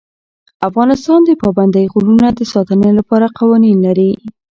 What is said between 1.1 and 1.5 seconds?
د